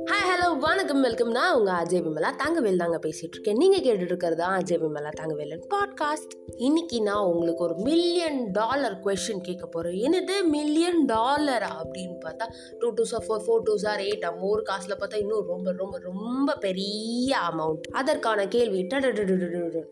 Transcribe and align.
Hello 0.07 0.59
வணக்கம் 0.59 1.01
welcome 1.01 1.31
நான் 1.31 1.55
உங்கள் 1.55 1.75
அஜய் 1.75 2.03
விமலா. 2.03 2.31
தங்கவேல் 2.37 2.77
தாங்க 2.77 2.99
பேசிகிட்டு 3.03 3.31
இருக்கேன் 3.31 3.57
நீங்கள் 3.57 3.81
கேட்டுட்டு 3.81 4.05
இருக்கிறது 4.05 4.37
தான் 4.37 4.63
அஜய் 4.63 4.79
விமலா 4.79 5.09
தங்கவேலன் 5.09 5.63
பாட்காஸ்ட் 5.75 6.31
இன்னைக்கு 6.57 7.03
நான் 7.03 7.25
உங்களுக்கு 7.25 7.65
ஒரு 7.65 7.75
மில்லியன் 7.75 8.51
டாலர் 8.51 9.01
கொஷின் 9.05 9.41
கேட்க 9.41 9.67
போகிறேன் 9.67 9.95
என்னது? 9.95 10.49
மில்லியன் 10.49 11.05
டாலர் 11.05 11.63
அப்படின்னு 11.63 12.17
பார்த்தா 12.25 12.47
டூ 12.79 12.91
டூ 12.91 13.05
சார் 13.05 13.25
ஃபோர் 13.29 13.45
ஃபோர் 13.47 13.63
டூ 13.63 13.77
சார் 13.77 14.01
எயிட் 14.01 14.21
நம்ம 14.21 14.47
ஊர் 14.47 14.63
காசில் 14.63 14.97
பார்த்தா 14.99 15.15
இன்னும் 15.15 15.47
ரொம்ப 15.47 15.73
ரொம்ப 15.73 15.99
ரொம்ப 15.99 16.55
பெரிய 16.55 17.37
அமௌண்ட் 17.53 17.81
அதற்கான 17.93 18.49
கேள்வி 18.49 18.87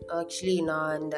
ஆக்சுவலி 0.07 0.63
நான் 0.63 1.01
இந்த 1.01 1.17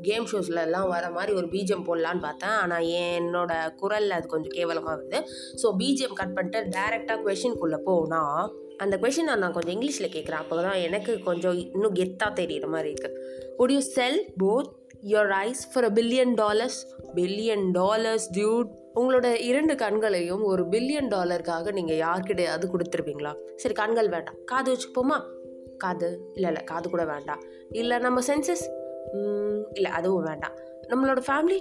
கேம் 0.00 0.26
ஷோஸ்லலாம் 0.32 0.88
வர 0.88 1.10
மாதிரி 1.10 1.32
ஒரு 1.32 1.46
பிஜிஎம் 1.46 1.86
போடலான்னு 1.88 2.20
பார்த்தேன். 2.20 2.56
ஆனால் 2.62 2.86
என்னோட 3.02 3.52
குரலில் 3.76 4.10
அது 4.10 4.26
கொஞ்சம் 4.26 4.56
கேவலமாக 4.58 4.94
வருது. 4.94 5.20
ஸோ 5.62 5.66
பிஜிஎம் 5.82 6.16
கட் 6.20 6.34
பண்ணிட்டு 6.38 6.78
டேரெக்டாக 6.78 7.20
கொஷின்குள்ளே 7.26 7.76
போனால் 7.76 8.66
அந்த 8.84 8.96
கொஷின் 9.02 9.30
நான் 9.42 9.54
கொஞ்சம் 9.54 9.74
இங்கிலீஷில் 9.76 10.14
கேட்குறேன் 10.16 10.42
அப்போ 10.42 10.62
தான் 10.62 10.80
எனக்கு 10.80 11.22
கொஞ்சம் 11.22 11.56
இன்னும் 11.74 11.94
கெத்தாக 11.94 12.32
தெரியுற 12.40 12.66
மாதிரி 12.66 12.92
இருக்குது 12.92 13.14
would 13.60 13.72
you 13.76 13.80
sell 13.80 14.32
both 14.42 14.68
your 15.12 15.32
eyes 15.46 15.62
for 15.72 15.84
a 15.84 15.90
billion 15.90 16.34
dollars 16.34 16.78
billion 17.14 17.64
dollars 17.70 18.26
dude 18.36 18.70
உங்களோட 18.94 19.34
இரண்டு 19.48 19.74
கண்களையும் 19.74 20.42
ஒரு 20.42 20.62
பில்லியன் 20.64 21.10
டாலருக்காக 21.14 21.72
நீங்கள் 21.72 21.96
யார்கிட்டையாவது 21.96 22.66
கொடுத்துருப்பீங்களா? 22.72 23.32
சரி 23.56 23.74
கண்கள் 23.74 24.08
வேண்டாம். 24.08 24.38
காது 24.44 24.68
வச்சுப்போமா 24.74 25.18
காது 25.78 26.08
இல்லை 26.34 26.48
இல்லை 26.50 26.64
காது 26.64 26.90
கூட 26.90 27.04
வேண்டாம். 27.04 27.42
இல்லை 27.70 27.98
நம்ம 27.98 28.20
சென்சஸ் 28.20 28.64
இல்லை 29.72 29.90
அதுவும் 29.90 30.24
வேண்டாம். 30.24 30.56
நம்மளோட 30.88 31.20
ஃபேமிலி 31.26 31.60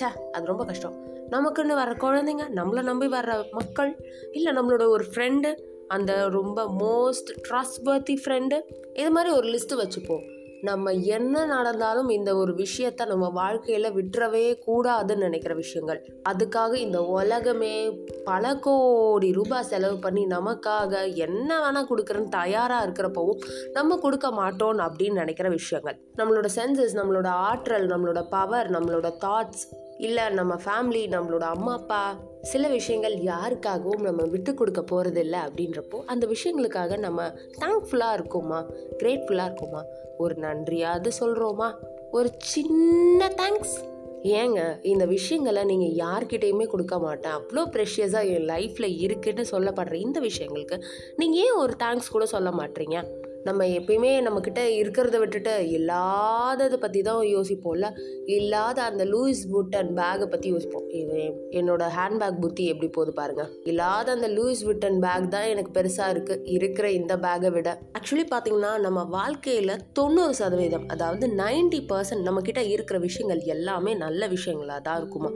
ச்சே 0.00 0.30
அது 0.30 0.46
ரொம்ப 0.46 0.64
கஷ்டம். 0.64 1.12
நமக்குன்னு 1.30 1.74
வர 1.74 1.90
குழந்தைங்க 1.90 2.42
நம்மளை 2.54 2.82
நம்பி 2.82 3.06
வர்ற 3.06 3.50
மக்கள் 3.50 4.04
இல்லை 4.32 4.52
நம்மளோட 4.52 4.88
ஒரு 4.88 5.04
ஃப்ரெண்டு 5.14 5.54
அந்த 5.88 6.28
ரொம்ப 6.28 6.74
மோஸ்ட் 6.78 7.50
ட்ரஸ்ட் 7.50 7.82
வர்த்தி 7.82 8.20
ஃப்ரெண்டு 8.24 8.60
இது 8.92 9.10
மாதிரி 9.10 9.34
ஒரு 9.34 9.48
லிஸ்ட்டு 9.48 9.76
வச்சுப்போம். 9.76 10.33
நம்ம 10.64 10.90
என்ன 10.90 11.44
நடந்தாலும் 11.44 12.08
இந்த 12.08 12.36
ஒரு 12.36 12.54
விஷயத்த 12.54 13.06
நம்ம 13.06 13.28
வாழ்க்கையில் 13.28 13.94
விட்டுறவே 13.94 14.58
கூடாதுன்னு 14.66 15.16
நினைக்கிற 15.16 15.54
விஷயங்கள். 15.54 16.00
அதுக்காக 16.28 16.74
இந்த 16.74 17.02
உலகமே 17.02 17.90
பல 18.24 18.56
கோடி 18.56 19.32
ரூபாய் 19.32 19.62
செலவு 19.62 19.98
பண்ணி 19.98 20.26
நமக்காக 20.26 21.14
என்ன 21.14 21.58
வேணால் 21.58 21.86
கொடுக்குறேன்னு 21.90 22.28
தயாராக 22.28 22.86
இருக்கிறப்பவும் 22.86 23.38
நம்ம 23.72 23.96
கொடுக்க 23.96 24.30
மாட்டோம் 24.30 24.78
அப்படின்னு 24.78 25.12
நினைக்கிற 25.12 25.48
விஷயங்கள். 25.48 25.98
நம்மளோட 26.16 26.48
சென்சஸ் 26.54 26.94
நம்மளோட 26.94 27.26
ஆற்றல் 27.26 27.86
நம்மளோட 27.86 28.22
பவர் 28.30 28.70
நம்மளோட 28.70 29.12
தாட்ஸ் 29.24 29.83
இல்லை 30.04 30.24
நம்ம 30.28 30.54
ஃபேமிலி 30.64 31.02
நம்மளோட 31.14 31.46
அம்மா 31.54 31.72
அப்பா 31.72 32.02
சில 32.42 32.68
விஷயங்கள் 32.68 33.14
யாருக்காகவும் 33.14 34.02
நம்ம 34.02 34.24
விட்டு 34.24 34.54
கொடுக்க 34.54 34.80
போகிறதில்ல 34.80 35.36
அப்படின்றப்போ 35.46 35.98
அந்த 36.06 36.24
விஷயங்களுக்காக 36.26 36.98
நம்ம 36.98 37.28
தேங்க்ஃபுல்லாக 37.60 38.16
இருக்கோமா? 38.18 38.60
கிரேட்ஃபுல்லாக 38.98 39.50
இருக்கோமா? 39.50 39.82
ஒரு 40.18 40.34
நன்றியாவது 40.34 41.10
சொல்கிறோமா 41.20 41.68
ஒரு 42.10 42.28
சின்ன 42.38 43.28
தேங்க்ஸ் 43.42 43.76
ஏங்க 44.22 44.60
இந்த 44.82 45.04
விஷயங்களை 45.06 45.64
நீங்கள் 45.64 46.06
யார்கிட்டயுமே 46.06 46.66
கொடுக்க 46.66 46.98
மாட்டேன். 46.98 47.32
அவ்வளோ 47.32 47.62
ப்ரெஷியஸாக 47.72 48.30
என் 48.34 48.46
லைஃப்பில் 48.46 48.98
இருக்குன்னு 48.98 49.44
சொல்லப்படுற 49.50 49.92
இந்த 49.92 50.20
விஷயங்களுக்கு 50.20 50.76
நீங்கள் 51.16 51.42
ஏன் 51.42 51.56
ஒரு 51.56 51.74
தேங்க்ஸ் 51.82 52.12
கூட 52.12 52.26
சொல்ல 52.26 52.50
மாட்டீங்க? 52.50 52.98
நம்ம 53.44 53.64
எப்பயுமே 53.64 54.10
நம்மக்கிட்ட 54.26 54.60
இருக்கிறத 54.80 55.18
விட்டுட்டு 55.18 55.70
இல்லாததை 55.70 56.78
பற்றி 56.78 57.02
தான் 57.02 57.16
யோசிப்போம்ல? 57.16 57.88
இல்லாத 58.26 58.82
அந்த 58.82 59.04
லூயிஸ் 59.04 59.42
புட்டன் 59.52 59.90
பேக்கை 59.94 60.26
பற்றி 60.26 60.50
யோசிப்போம். 60.50 60.88
இது 60.88 61.20
என்னோட 61.50 61.88
ஹேண்ட்பேக் 61.96 62.40
புத்தி 62.40 62.66
எப்படி 62.66 62.90
போகுது 62.90 63.12
பாருங்கள் 63.12 63.50
இல்லாத 63.64 64.12
அந்த 64.12 64.28
லூயிஸ் 64.28 64.64
விட்டன் 64.64 64.98
பேக் 64.98 65.28
தான் 65.28 65.44
எனக்கு 65.44 65.82
பெருசாக 65.82 66.12
இருக்குது 66.14 66.42
இருக்கிற 66.42 66.90
இந்த 66.90 67.16
பேக்கை 67.16 67.50
விட. 67.50 67.78
ஆக்சுவலி 67.98 68.26
பார்த்தீங்கன்னா 68.34 68.78
நம்ம 68.78 69.04
வாழ்க்கையில் 69.04 69.80
தொண்ணூறு 69.92 70.34
சதவீதம் 70.34 70.88
அதாவது 70.88 71.26
நைன்டி 71.26 71.82
பர்சன்ட் 71.88 72.26
நம்மக்கிட்ட 72.26 72.68
இருக்கிற 72.68 72.98
விஷயங்கள் 72.98 73.40
எல்லாமே 73.40 73.94
நல்ல 73.94 74.28
விஷயங்களாக 74.28 74.80
தான் 74.80 74.96
இருக்குமா? 74.96 75.32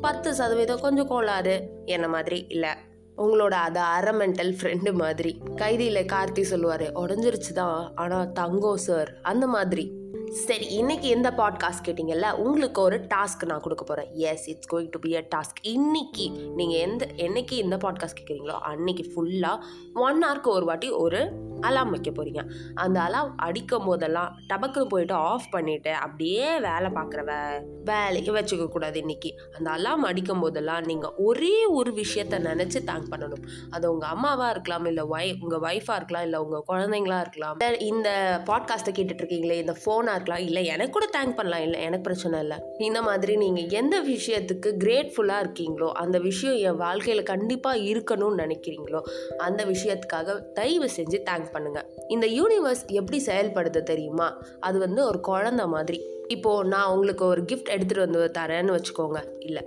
பத்து 0.00 0.34
சதவீதம் 0.34 0.80
கொஞ்சம் 0.80 1.06
கோளாறு 1.06 1.68
என்ன 1.84 2.08
மாதிரி? 2.08 2.46
இல்லை. 2.48 2.72
உங்களோட 3.16 3.50
அது 3.50 3.80
அரமெண்டல் 3.80 4.52
ஃப்ரெண்டு 4.60 4.92
மாதிரி. 4.92 5.42
கைதியில் 5.56 6.06
கார்த்தி 6.06 6.42
சொல்லுவார் 6.42 6.90
உடஞ்சிருச்சு 6.94 7.52
தான் 7.54 7.92
ஆனால் 7.94 8.32
தங்கம் 8.32 8.76
சார் 8.76 9.12
அந்த 9.22 9.46
மாதிரி. 9.46 10.01
சரி 10.32 10.64
இன்னைக்கு 10.64 11.08
எந்த 11.08 11.30
பாட்காஸ்ட் 11.30 11.84
கேட்டிங்கல்ல 11.84 12.32
உங்களுக்கு 12.36 12.80
ஒரு 12.82 12.96
டாஸ்க் 13.14 13.46
நான் 13.46 13.60
கொடுக்க 13.60 13.84
போகிறேன் 13.84 14.10
yes 14.14 14.48
it's 14.48 14.74
going 14.74 14.90
to 14.90 14.98
be 14.98 15.16
a 15.16 15.22
task 15.36 15.58
இன்னைக்கு 15.62 16.26
நீங்கள் 16.54 16.78
எந்த 16.78 17.06
என்னைக்கு 17.16 17.56
எந்த 17.56 17.76
பாட்காஸ்ட் 17.76 18.18
கேட்குறீங்களோ 18.20 18.56
அன்னைக்கு 18.60 19.04
ஃபுல்லாக 19.14 19.58
ஒன் 19.94 20.24
ஹவருக்கு 20.24 20.46
ஒரு 20.46 20.64
வாட்டி 20.64 20.90
ஒரு 20.90 21.50
அலாம் 21.60 21.90
வைக்க 21.90 22.10
போகிறீங்க 22.10 22.42
அந்த 22.74 23.00
அலாம் 23.00 23.36
அடிக்கும் 23.36 23.84
போதெல்லாம் 23.84 24.38
டபக்குன்னு 24.48 24.86
போயிட்டு 24.86 25.14
ஆஃப் 25.14 25.48
பண்ணிவிட்டு 25.52 25.90
அப்படியே 25.90 26.58
வேலை 26.58 26.90
பார்க்குற 26.90 27.24
வே 27.24 27.36
வேலைக்கு 27.84 28.32
வச்சுக்க 28.32 28.68
கூடாது 28.68 28.98
இன்னைக்கு. 28.98 29.30
அந்த 29.56 29.70
அலாம் 29.70 30.02
அடிக்கும் 30.02 30.40
போதெல்லாம் 30.40 30.84
நீங்கள் 30.84 31.12
ஒரே 31.16 31.66
ஒரு 31.66 31.92
விஷயத்த 31.92 32.38
நினச்சி 32.38 32.78
தேங்க் 32.88 33.10
பண்ணணும். 33.10 33.44
அது 33.70 33.92
உங்கள் 33.92 34.08
அம்மாவாக 34.08 34.50
இருக்கலாம் 34.50 34.84
இல்லை 34.84 35.04
ஒய் 35.04 35.38
உங்கள் 35.40 35.60
ஒய்ஃபாக 35.60 35.96
இருக்கலாம் 35.96 36.22
இல்லை 36.22 36.40
உங்கள் 36.40 36.66
குழந்தைங்களா 36.72 37.20
இருக்கலாம். 37.20 37.58
இந்த 37.78 38.40
பாட்காஸ்ட்டை 38.46 38.94
கேட்டுட்ருக்கீங்களே 38.94 39.52
இந்த 39.52 39.76
ஃபோனாக 39.84 40.14
இருக்கலாம் 40.22 40.44
இல்லை 40.48 40.62
எனக்கு 40.66 40.92
கூட 40.92 41.06
தேங்க் 41.16 41.34
பண்ணலாம். 41.34 41.62
இல்லை 41.62 41.78
எனக்கு 41.80 42.00
பிரச்சனை 42.00 42.40
இல்லை. 42.40 42.58
இந்த 42.78 43.02
மாதிரி 43.02 43.36
நீங்கள் 43.36 43.68
எந்த 43.80 43.96
விஷயத்துக்கு 44.02 44.68
கிரேட்ஃபுல்லாக 44.84 45.44
இருக்கீங்களோ 45.44 45.88
அந்த 46.04 46.18
விஷயம் 46.18 46.56
என் 46.68 46.80
வாழ்க்கையில் 46.84 47.28
கண்டிப்பாக 47.32 47.84
இருக்கணும்னு 47.92 48.40
நினைக்கிறீங்களோ 48.44 49.00
அந்த 49.36 49.64
விஷயத்துக்காக 49.64 50.38
தயவு 50.52 50.88
செஞ்சு 50.96 51.18
தேங்க் 51.30 51.52
பண்ணுங்கள் 51.54 51.88
இந்த 52.08 52.26
யூனிவர்ஸ் 52.26 52.84
எப்படி 52.86 53.20
செயல்படுது 53.26 53.82
தெரியுமா? 53.82 54.28
அது 54.60 54.78
வந்து 54.78 55.00
ஒரு 55.04 55.20
குழந்தை 55.20 55.66
மாதிரி. 55.66 56.00
இப்போது 56.28 56.68
நான் 56.68 56.90
உங்களுக்கு 56.92 57.24
ஒரு 57.24 57.42
கிஃப்ட் 57.42 57.72
எடுத்துகிட்டு 57.74 58.04
வந்து 58.06 58.30
தரேன்னு 58.38 58.74
வச்சுக்கோங்க. 58.76 59.20
இல்லை. 59.38 59.62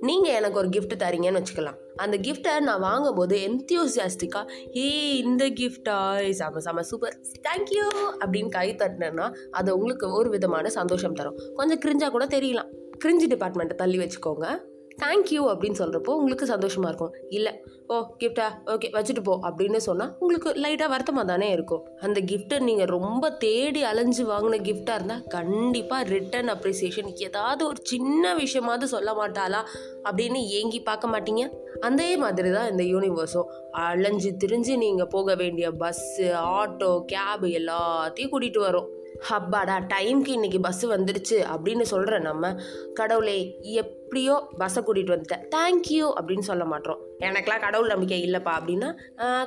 நீங்கள் 0.00 0.32
எனக்கு 0.32 0.58
ஒரு 0.58 0.68
கிஃப்ட் 0.68 1.02
தரீங்கன்னு 1.02 1.40
வச்சுக்கலாம். 1.40 1.80
அந்த 1.96 2.18
கிஃப்ட்டை 2.18 2.60
நான் 2.60 2.80
வாங்கும்போது 2.80 3.36
என்த்தியூசியாஸ்டிக்காக 3.38 4.76
ஏ 4.76 5.16
இந்த 5.16 5.50
கிஃப்டா 5.50 6.30
செம 6.30 6.60
செம 6.60 6.82
சூப்பர் 6.82 7.20
தேங்க்யூ 7.48 7.96
அப்படின்னு 8.20 8.48
கை 8.48 8.74
தட்டினேன்னா 8.74 9.34
அது 9.50 9.74
உங்களுக்கு 9.74 10.12
ஒரு 10.12 10.30
விதமான 10.30 10.68
சந்தோஷம் 10.68 11.12
தரும். 11.12 11.38
கொஞ்சம் 11.54 11.78
கிரிஞ்சாக 11.78 12.10
கூட 12.10 12.24
தெரியலாம். 12.24 12.68
கிரிஞ்சு 13.04 13.26
டிபார்ட்மெண்ட்டை 13.28 13.74
தள்ளி 13.74 13.98
வச்சுக்கோங்க. 13.98 14.70
தேங்க்யூ 15.00 15.42
அப்படின்னு 15.52 15.80
சொல்கிறப்போ 15.80 16.12
உங்களுக்கு 16.20 16.46
சந்தோஷமாக 16.52 16.90
இருக்கும். 16.90 17.14
இல்லை 17.36 17.52
ஓ 17.92 17.96
கிஃப்டா 18.20 18.46
ஓகே 18.72 18.88
வச்சுட்டு 18.96 19.22
போ 19.28 19.34
அப்படின்னு 19.48 19.76
சொன்னால் 19.86 20.12
உங்களுக்கு 20.20 20.50
லைட்டாக 20.64 20.88
வருத்தமாக 20.92 21.26
தானே 21.30 21.48
இருக்கும். 21.56 21.82
அந்த 22.06 22.18
கிஃப்ட்டை 22.30 22.58
நீங்கள் 22.68 22.90
ரொம்ப 22.96 23.30
தேடி 23.44 23.82
அலைஞ்சு 23.90 24.24
வாங்கின 24.32 24.60
கிஃப்டாக 24.68 24.98
இருந்தால் 24.98 25.24
கண்டிப்பாக 25.36 26.08
ரிட்டன் 26.14 26.50
அப்ரிசியேஷன் 26.54 27.10
ஏதாவது 27.26 27.62
ஒரு 27.70 27.80
சின்ன 27.92 28.34
விஷயமாவது 28.42 28.88
சொல்ல 28.94 29.12
மாட்டாளா? 29.20 29.60
அப்படின்னு 30.08 30.40
ஏங்கி 30.60 30.80
பார்க்க 30.90 31.14
மாட்டீங்க? 31.14 31.44
அதே 31.88 32.10
மாதிரி 32.16 32.50
தான் 32.50 32.70
இந்த 32.72 32.82
யூனிவர்ஸும் 32.94 33.50
அலைஞ்சு 33.84 34.30
திரிஞ்சு 34.42 34.76
நீங்கள் 34.76 35.12
போக 35.16 35.34
வேண்டிய 35.34 35.68
பஸ்ஸு 35.82 36.26
ஆட்டோ 36.58 36.90
கேபு 37.12 37.48
எல்லாத்தையும் 37.60 38.32
கூட்டிகிட்டு 38.34 38.60
வரும். 38.68 38.90
ஹப்பாடா 39.28 39.76
டைம்க்கு 39.94 40.34
இன்னைக்கு 40.36 40.60
பஸ் 40.60 40.86
வந்துடுச்சு 40.86 41.38
அப்படின்னு 41.54 41.84
சொல்கிற 41.92 42.18
நம்ம 42.18 42.54
கடவுளே 42.94 43.38
எப்படியோ 43.80 44.34
பஸ்ஸை 44.58 44.82
கூட்டிகிட்டு 44.82 45.14
வந்துட்டேன் 45.14 45.44
தேங்க்யூ 45.56 46.06
அப்படின்னு 46.20 46.46
சொல்ல 46.50 46.64
மாட்டோம். 46.64 47.00
எனக்கெலாம் 47.18 47.64
கடவுள் 47.66 47.92
நம்பிக்கை 47.94 48.18
இல்லைப்பா 48.26 48.52
அப்படின்னா 48.58 48.88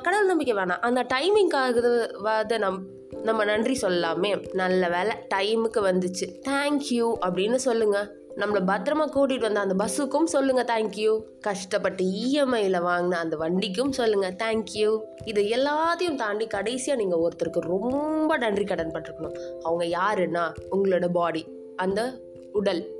கடவுள் 0.02 0.30
நம்பிக்கை 0.32 0.54
வேணாம். 0.56 0.84
அந்த 0.88 1.02
டைமிங்காக 1.14 2.58
நம் 2.58 2.80
நம்ம 3.22 3.44
நன்றி 3.44 3.74
சொல்லலாமே. 3.82 4.30
நல்ல 4.52 4.88
வேலை 4.88 5.16
டைமுக்கு 5.34 5.80
வந்துச்சு. 5.90 6.26
தேங்க்யூ 6.48 7.06
அப்படின்னு 7.26 7.58
சொல்லுங்கள் 7.68 8.08
நம்மளை 8.36 8.60
பத்திரமா 8.66 9.04
கூட்டிகிட்டு 9.14 9.40
வந்த 9.40 9.60
அந்த 9.60 9.84
பஸ்ஸுக்கும் 9.84 10.24
சொல்லுங்கள் 10.24 10.64
தேங்க்யூ 10.64 11.20
கஷ்டப்பட்டு 11.40 12.04
இஎம்ஐயில் 12.04 12.78
வாங்கின 12.88 13.10
அந்த 13.10 13.36
வண்டிக்கும் 13.36 13.90
சொல்லுங்கள் 13.90 14.34
தேங்க்யூ 14.34 15.00
இது 15.24 15.42
எல்லாத்தையும் 15.42 16.14
தாண்டி 16.14 16.46
கடைசியாக 16.46 17.02
நீங்கள் 17.02 17.18
ஒருத்தருக்கு 17.18 17.58
ரொம்ப 17.58 18.36
நன்றி 18.36 18.64
கடன் 18.64 18.90
பட்டிருக்கணும். 18.90 19.38
அவங்க 19.62 19.98
யாருன்னா 19.98 20.54
உங்களோட 20.70 21.08
பாடி 21.08 21.46
அந்த 21.76 22.20
உடல். 22.52 22.95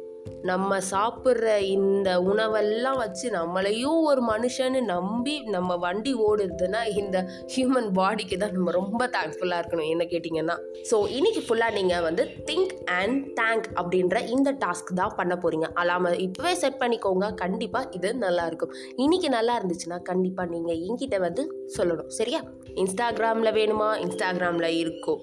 நம்ம 0.50 0.78
சாப்பிட்ற 0.90 1.56
இந்த 1.76 2.08
உணவெல்லாம் 2.30 2.98
வச்சு 3.02 3.26
நம்மளையும் 3.30 4.00
ஒரு 4.10 4.22
மனுஷன்னு 4.32 4.80
நம்பி 4.92 5.34
நம்ம 5.54 5.76
வண்டி 5.76 6.14
ஓடுதுன்னா 6.28 6.80
இந்த 7.02 7.16
ஹியூமன் 7.54 7.88
பாடிக்கு 7.98 8.36
தான் 8.36 8.54
நம்ம 8.56 8.70
ரொம்ப 8.70 9.02
தேங்க்ஃபுல்லாக 9.16 9.60
இருக்கணும். 9.62 9.90
என்ன 9.94 10.04
கேட்டிங்கன்னா 10.12 10.56
ஸோ 10.90 10.98
இன்றைக்கி 11.18 11.42
ஃபுல்லாக 11.46 11.76
நீங்கள் 11.78 12.04
வந்து 12.08 12.24
திங்க் 12.50 12.74
அண்ட் 12.98 13.18
தேங்க் 13.40 13.68
அப்படின்ற 13.80 14.24
இந்த 14.26 14.52
டாஸ்க் 14.64 14.92
தான் 14.94 15.16
பண்ண 15.20 15.34
போகிறீங்க 15.44 15.68
அலாம 15.82 16.14
இப்போவே 16.26 16.52
செட் 16.62 16.80
பண்ணிக்கோங்க. 16.82 17.34
கண்டிப்பாக 17.34 17.88
இது 17.98 18.14
நல்லாயிருக்கும் 18.26 18.74
இன்றைக்கி 19.04 19.30
நல்லா 19.38 19.54
இருந்துச்சுன்னா 19.60 20.02
கண்டிப்பாக 20.02 20.50
நீங்கள் 20.54 20.82
என்கிட்ட 20.88 21.18
வந்து 21.18 21.44
சொல்லணும். 21.76 22.08
சரியா? 22.08 22.42
இன்ஸ்டாகிராமில் 22.82 23.56
வேணுமா? 23.60 23.90
இன்ஸ்டாகிராமில் 24.06 24.76
இருக்கும் 24.82 25.22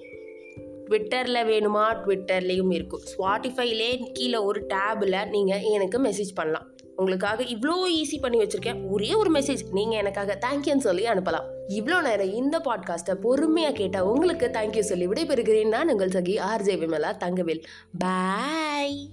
ட்விட்டரில் 0.88 1.48
வேணுமா? 1.50 1.84
ட்விட்டர்லேயும் 2.04 2.72
இருக்கும். 2.74 3.00
ஸ்பாட்டிஃபைலே 3.12 4.12
கீழே 4.12 4.36
ஒரு 4.36 4.66
டேபில் 4.68 5.28
நீங்கள் 5.28 5.60
எனக்கு 5.60 6.00
மெசேஜ் 6.02 6.34
பண்ணலாம். 6.34 6.68
உங்களுக்காக 6.96 7.42
இவ்வளோ 7.42 7.76
ஈஸி 8.00 8.20
பண்ணி 8.20 8.38
வச்சுருக்கேன். 8.38 8.90
ஒரே 8.90 9.14
ஒரு 9.14 9.30
மெசேஜ் 9.30 9.62
நீங்கள் 9.72 9.98
எனக்காக 9.98 10.38
தேங்க்யூன்னு 10.46 10.86
சொல்லி 10.88 11.04
அனுப்பலாம். 11.04 11.48
இவ்வளோ 11.68 12.02
நேரம் 12.02 12.32
இந்த 12.32 12.58
பாட்காஸ்ட்டை 12.58 13.14
பொறுமையாக 13.14 13.74
கேட்டால் 13.74 14.02
உங்களுக்கு 14.02 14.50
தேங்க்யூ 14.52 14.80
சொல்லி 14.80 15.06
விடைபெறுகிறேன். 15.06 15.68
நான் 15.68 15.90
உங்கள் 15.90 16.08
சகி 16.08 16.36
ஆர்ஜே 16.52 16.76
விமலா 16.84 17.12
தங்கவேல். 17.16 17.62
பாய் 17.98 19.08